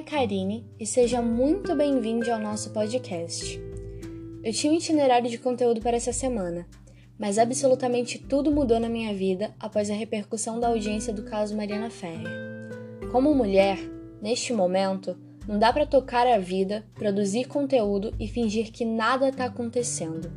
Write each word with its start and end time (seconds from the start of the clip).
Karine 0.00 0.64
e 0.80 0.86
seja 0.86 1.20
muito 1.20 1.76
bem-vindo 1.76 2.32
ao 2.32 2.38
nosso 2.38 2.70
podcast. 2.70 3.60
Eu 4.42 4.50
tinha 4.50 4.72
um 4.72 4.76
itinerário 4.76 5.28
de 5.28 5.36
conteúdo 5.36 5.78
para 5.78 5.98
essa 5.98 6.10
semana, 6.10 6.66
mas 7.18 7.38
absolutamente 7.38 8.18
tudo 8.18 8.50
mudou 8.50 8.80
na 8.80 8.88
minha 8.88 9.12
vida 9.12 9.54
após 9.60 9.90
a 9.90 9.94
repercussão 9.94 10.58
da 10.58 10.68
audiência 10.68 11.12
do 11.12 11.24
caso 11.24 11.54
Mariana 11.54 11.90
Ferrer. 11.90 12.26
Como 13.12 13.34
mulher, 13.34 13.78
neste 14.22 14.54
momento, 14.54 15.18
não 15.46 15.58
dá 15.58 15.70
para 15.70 15.84
tocar 15.84 16.26
a 16.26 16.38
vida, 16.38 16.82
produzir 16.94 17.44
conteúdo 17.44 18.14
e 18.18 18.26
fingir 18.26 18.72
que 18.72 18.86
nada 18.86 19.28
está 19.28 19.44
acontecendo. 19.44 20.32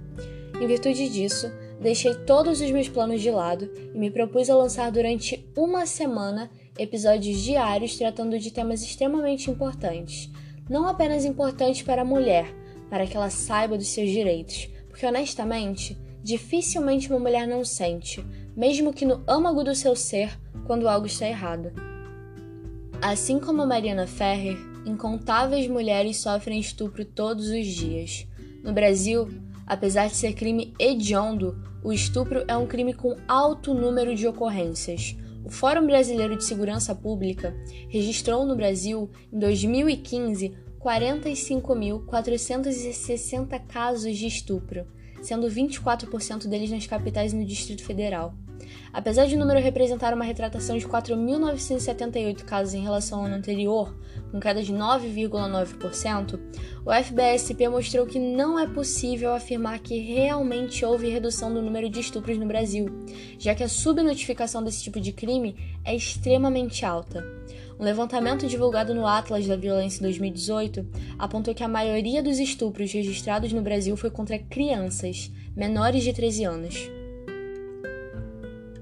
Em 0.60 0.68
virtude 0.68 1.08
disso, 1.08 1.50
deixei 1.80 2.14
todos 2.26 2.60
os 2.60 2.70
meus 2.70 2.90
planos 2.90 3.22
de 3.22 3.32
lado 3.32 3.72
e 3.96 3.98
me 3.98 4.12
propus 4.12 4.50
a 4.50 4.58
lançar 4.58 4.92
durante 4.92 5.50
uma 5.56 5.86
semana 5.86 6.52
episódios 6.78 7.40
diários 7.42 7.98
tratando 7.98 8.40
de 8.40 8.52
temas 8.52 8.82
extremamente 8.82 9.50
importantes. 9.50 10.30
Não 10.70 10.88
apenas 10.88 11.26
importantes 11.26 11.82
para 11.82 12.02
a 12.02 12.06
mulher, 12.06 12.54
para 12.90 13.06
que 13.06 13.16
ela 13.16 13.30
saiba 13.30 13.78
dos 13.78 13.88
seus 13.88 14.10
direitos, 14.10 14.70
porque 14.88 15.06
honestamente, 15.06 15.98
dificilmente 16.24 17.10
uma 17.10 17.20
mulher 17.20 17.48
não 17.48 17.64
sente, 17.66 18.24
mesmo 18.56 18.94
que 18.94 19.06
no 19.06 19.24
âmago 19.28 19.64
do 19.64 19.76
seu 19.76 19.96
ser, 19.96 20.38
quando 20.66 20.88
algo 20.88 21.08
está 21.08 21.28
errado. 21.28 21.72
Assim 23.02 23.40
como 23.40 23.62
a 23.62 23.66
Mariana 23.66 24.06
Ferrer, 24.06 24.58
incontáveis 24.86 25.68
mulheres 25.68 26.18
sofrem 26.18 26.60
estupro 26.60 27.04
todos 27.04 27.48
os 27.50 27.66
dias. 27.66 28.28
No 28.64 28.74
Brasil, 28.74 29.28
apesar 29.66 30.08
de 30.08 30.16
ser 30.16 30.34
crime 30.34 30.74
hediondo, 30.80 31.58
o 31.84 31.92
estupro 31.92 32.44
é 32.48 32.56
um 32.56 32.68
crime 32.68 32.94
com 32.94 33.16
alto 33.28 33.74
número 33.74 34.14
de 34.14 34.28
ocorrências. 34.28 35.16
O 35.44 35.50
Fórum 35.50 35.88
Brasileiro 35.88 36.38
de 36.38 36.44
Segurança 36.44 36.94
Pública 36.94 37.56
registrou 37.90 38.46
no 38.46 38.56
Brasil, 38.56 39.10
em 39.32 39.40
2015, 39.40 40.56
45.460 40.80 43.60
casos 43.68 44.16
de 44.18 44.28
estupro, 44.28 44.86
sendo 45.22 45.48
24% 45.48 46.48
deles 46.48 46.72
nas 46.72 46.88
capitais 46.88 47.34
e 47.34 47.36
no 47.36 47.44
Distrito 47.46 47.84
Federal. 47.84 48.34
Apesar 48.94 49.26
de 49.26 49.36
o 49.36 49.40
número 49.40 49.60
representar 49.60 50.14
uma 50.14 50.26
retratação 50.26 50.78
de 50.78 50.88
4.978 50.88 52.44
casos 52.44 52.74
em 52.74 52.84
relação 52.84 53.20
ao 53.20 53.26
ano 53.26 53.36
anterior, 53.36 53.96
com 54.32 54.40
queda 54.40 54.62
de 54.62 54.74
9,9%, 54.74 56.40
o 56.86 56.92
FBSP 56.92 57.68
mostrou 57.70 58.06
que 58.06 58.20
não 58.20 58.60
é 58.60 58.68
possível 58.68 59.34
afirmar 59.34 59.80
que 59.80 59.98
realmente 60.00 60.84
houve 60.84 61.10
redução 61.10 61.54
do 61.54 61.62
número 61.62 61.90
de 61.90 62.00
estupros 62.00 62.38
no 62.38 62.46
Brasil, 62.46 62.88
já 63.38 63.54
que 63.54 63.64
a 63.64 63.70
subnotificação 63.70 64.64
desse 64.64 64.84
tipo 64.84 65.00
de 65.00 65.12
crime 65.12 65.56
é 65.84 65.96
extremamente 65.96 66.86
alta. 66.86 67.24
Um 67.80 67.84
levantamento 67.84 68.48
divulgado 68.48 68.94
no 68.94 69.08
Atlas 69.08 69.48
da 69.48 69.56
Violência 69.56 70.00
em 70.00 70.04
2018 70.04 70.88
apontou 71.18 71.56
que 71.56 71.64
a 71.64 71.68
maioria 71.68 72.22
dos 72.22 72.38
estupros 72.38 72.94
registrados 72.94 73.52
no 73.52 73.62
Brasil 73.62 73.98
foi 73.98 74.12
contra 74.12 74.38
crianças, 74.38 75.32
menores 75.56 76.04
de 76.04 76.14
13 76.14 76.44
anos. 76.44 77.01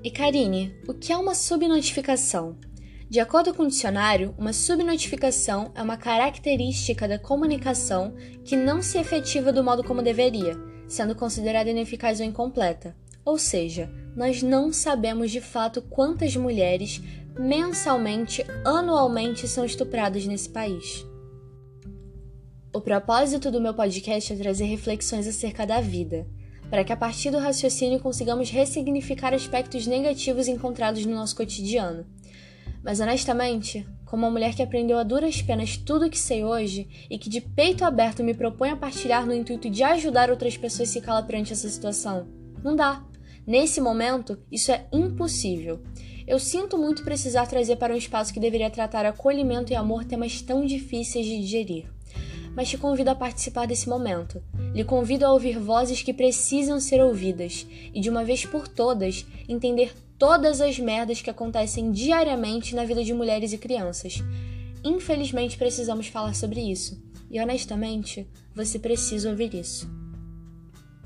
E 0.01 0.09
Karine, 0.09 0.73
o 0.87 0.93
que 0.93 1.11
é 1.11 1.17
uma 1.17 1.35
subnotificação? 1.35 2.57
De 3.09 3.19
acordo 3.19 3.53
com 3.53 3.63
o 3.63 3.67
dicionário, 3.67 4.33
uma 4.37 4.53
subnotificação 4.53 5.73
é 5.75 5.81
uma 5.81 5.97
característica 5.97 7.05
da 7.05 7.19
comunicação 7.19 8.15
que 8.45 8.55
não 8.55 8.81
se 8.81 8.97
efetiva 8.97 9.51
do 9.51 9.61
modo 9.61 9.83
como 9.83 10.01
deveria, 10.01 10.55
sendo 10.87 11.13
considerada 11.13 11.69
ineficaz 11.69 12.21
ou 12.21 12.25
incompleta. 12.25 12.95
Ou 13.25 13.37
seja, 13.37 13.91
nós 14.15 14.41
não 14.41 14.71
sabemos 14.71 15.31
de 15.31 15.41
fato 15.41 15.81
quantas 15.81 16.33
mulheres 16.33 17.01
mensalmente, 17.37 18.45
anualmente 18.63 19.49
são 19.49 19.65
estupradas 19.65 20.25
nesse 20.25 20.47
país. 20.47 21.05
O 22.73 22.79
propósito 22.79 23.51
do 23.51 23.59
meu 23.59 23.73
podcast 23.73 24.31
é 24.31 24.37
trazer 24.37 24.63
reflexões 24.63 25.27
acerca 25.27 25.67
da 25.67 25.81
vida 25.81 26.25
para 26.69 26.83
que 26.83 26.93
a 26.93 26.97
partir 26.97 27.31
do 27.31 27.39
raciocínio 27.39 27.99
consigamos 27.99 28.49
ressignificar 28.49 29.33
aspectos 29.33 29.87
negativos 29.87 30.47
encontrados 30.47 31.05
no 31.05 31.15
nosso 31.15 31.35
cotidiano. 31.35 32.05
Mas 32.83 32.99
honestamente, 32.99 33.85
como 34.05 34.25
uma 34.25 34.31
mulher 34.31 34.55
que 34.55 34.61
aprendeu 34.61 34.97
a 34.97 35.03
duras 35.03 35.41
penas 35.41 35.77
tudo 35.77 36.05
o 36.05 36.09
que 36.09 36.17
sei 36.17 36.43
hoje 36.43 36.87
e 37.09 37.17
que 37.17 37.29
de 37.29 37.41
peito 37.41 37.83
aberto 37.83 38.23
me 38.23 38.33
propõe 38.33 38.69
a 38.69 38.77
partilhar 38.77 39.25
no 39.25 39.33
intuito 39.33 39.69
de 39.69 39.83
ajudar 39.83 40.29
outras 40.29 40.55
pessoas 40.55 40.89
a 40.89 40.91
se 40.93 41.01
calar 41.01 41.25
perante 41.25 41.53
essa 41.53 41.67
situação, 41.67 42.27
não 42.63 42.75
dá. 42.75 43.03
Nesse 43.45 43.81
momento, 43.81 44.37
isso 44.51 44.71
é 44.71 44.85
impossível. 44.93 45.81
Eu 46.27 46.37
sinto 46.37 46.77
muito 46.77 47.03
precisar 47.03 47.47
trazer 47.47 47.77
para 47.77 47.93
um 47.93 47.97
espaço 47.97 48.31
que 48.31 48.39
deveria 48.39 48.69
tratar 48.69 49.05
acolhimento 49.05 49.73
e 49.73 49.75
amor 49.75 50.05
temas 50.05 50.41
tão 50.41 50.63
difíceis 50.63 51.25
de 51.25 51.39
digerir 51.39 51.89
mas 52.55 52.69
te 52.69 52.77
convido 52.77 53.09
a 53.09 53.15
participar 53.15 53.65
desse 53.65 53.87
momento. 53.87 54.41
Lhe 54.73 54.83
convido 54.83 55.25
a 55.25 55.31
ouvir 55.31 55.57
vozes 55.59 56.01
que 56.01 56.13
precisam 56.13 56.79
ser 56.79 57.01
ouvidas 57.01 57.65
e, 57.93 57.99
de 57.99 58.09
uma 58.09 58.23
vez 58.23 58.45
por 58.45 58.67
todas, 58.67 59.25
entender 59.47 59.93
todas 60.17 60.59
as 60.59 60.77
merdas 60.77 61.21
que 61.21 61.29
acontecem 61.29 61.91
diariamente 61.91 62.75
na 62.75 62.83
vida 62.83 63.03
de 63.03 63.13
mulheres 63.13 63.53
e 63.53 63.57
crianças. 63.57 64.21
Infelizmente, 64.83 65.57
precisamos 65.57 66.07
falar 66.07 66.35
sobre 66.35 66.61
isso. 66.61 67.01
E 67.31 67.39
honestamente, 67.39 68.27
você 68.55 68.79
precisa 68.79 69.29
ouvir 69.29 69.53
isso. 69.53 69.89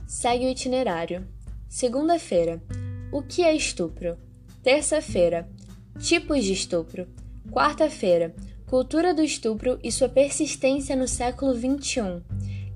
Segue 0.07 0.45
o 0.45 0.49
itinerário. 0.49 1.27
Segunda-feira. 1.67 2.61
O 3.11 3.21
que 3.21 3.43
é 3.43 3.53
estupro? 3.53 4.17
Terça-feira. 4.61 5.49
Tipos 5.99 6.43
de 6.43 6.53
estupro. 6.53 7.07
Quarta-feira. 7.51 8.33
Cultura 8.65 9.13
do 9.13 9.21
estupro 9.21 9.79
e 9.83 9.91
sua 9.91 10.09
persistência 10.09 10.95
no 10.95 11.07
século 11.07 11.53
XXI. 11.53 12.23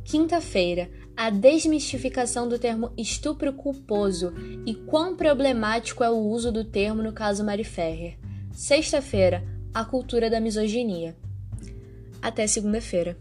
Quinta-feira, 0.03 0.89
a 1.15 1.29
desmistificação 1.29 2.47
do 2.47 2.59
termo 2.59 2.91
estupro 2.95 3.51
culposo 3.53 4.33
e 4.65 4.75
quão 4.75 5.15
problemático 5.15 6.03
é 6.03 6.09
o 6.09 6.17
uso 6.17 6.51
do 6.51 6.63
termo 6.63 7.01
no 7.01 7.11
caso 7.11 7.43
Mari 7.43 7.63
Ferrer. 7.63 8.17
Sexta-feira, 8.51 9.43
a 9.73 9.83
cultura 9.83 10.29
da 10.29 10.39
misoginia. 10.39 11.15
Até 12.21 12.45
segunda-feira. 12.45 13.17